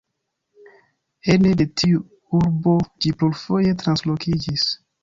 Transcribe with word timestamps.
Ene 1.33 1.51
de 1.59 1.67
tiu 1.83 2.01
urbo 2.41 2.75
ĝi 2.99 3.17
plurfoje 3.21 3.79
translokiĝis. 3.85 4.71